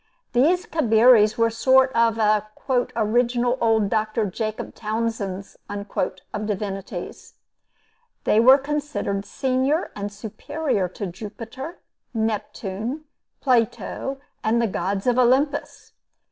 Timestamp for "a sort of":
1.45-2.17